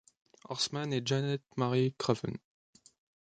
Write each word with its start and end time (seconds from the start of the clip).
Horsman 0.45 0.91
et 0.93 1.03
Janet 1.07 1.43
Mary 1.57 1.93
Craven. 1.99 2.35